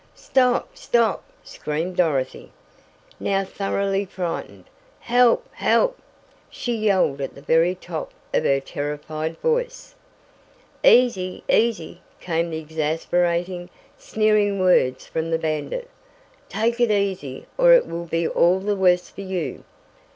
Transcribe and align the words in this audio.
"Stop! 0.15 0.75
Stop!" 0.75 1.21
Screamed 1.43 1.95
Dorothy, 1.97 2.51
now 3.19 3.43
thoroughly 3.43 4.03
frightened. 4.03 4.65
"Help! 5.01 5.47
Help!" 5.53 5.99
she 6.49 6.75
yelled 6.75 7.21
at 7.21 7.35
the 7.35 7.41
very 7.43 7.75
top 7.75 8.11
of 8.33 8.43
her 8.43 8.59
terrified 8.59 9.37
voice. 9.41 9.93
"Easy, 10.83 11.43
easy," 11.47 12.01
came 12.19 12.49
the 12.49 12.57
exasperating, 12.57 13.69
sneering 13.99 14.59
words 14.59 15.05
from 15.05 15.29
the 15.29 15.37
bandit. 15.37 15.87
"Take 16.49 16.79
it 16.79 16.89
easy 16.89 17.45
or 17.55 17.73
it 17.73 17.85
will 17.85 18.05
be 18.07 18.27
all 18.27 18.59
the 18.59 18.75
worse 18.75 19.07
for 19.07 19.21
you. 19.21 19.63